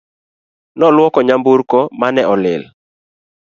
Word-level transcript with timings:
Noluoko 0.79 1.19
nyamburko 1.27 1.79
mane 1.99 2.21
olil 2.33 2.63